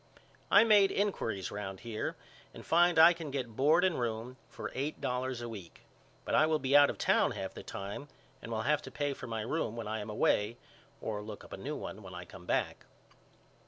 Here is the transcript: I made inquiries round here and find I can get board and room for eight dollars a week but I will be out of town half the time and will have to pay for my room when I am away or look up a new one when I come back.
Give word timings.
I 0.49 0.63
made 0.63 0.89
inquiries 0.89 1.51
round 1.51 1.81
here 1.81 2.15
and 2.55 2.65
find 2.65 2.97
I 2.97 3.13
can 3.13 3.29
get 3.29 3.55
board 3.55 3.83
and 3.83 3.99
room 3.99 4.37
for 4.49 4.71
eight 4.73 4.99
dollars 4.99 5.41
a 5.41 5.47
week 5.47 5.81
but 6.25 6.33
I 6.33 6.47
will 6.47 6.57
be 6.57 6.75
out 6.75 6.89
of 6.89 6.97
town 6.97 7.33
half 7.33 7.53
the 7.53 7.61
time 7.61 8.07
and 8.41 8.51
will 8.51 8.63
have 8.63 8.81
to 8.81 8.89
pay 8.91 9.13
for 9.13 9.27
my 9.27 9.41
room 9.41 9.75
when 9.75 9.87
I 9.87 9.99
am 9.99 10.09
away 10.09 10.57
or 11.01 11.21
look 11.21 11.43
up 11.43 11.53
a 11.53 11.57
new 11.57 11.75
one 11.75 12.01
when 12.01 12.15
I 12.15 12.25
come 12.25 12.47
back. 12.47 12.87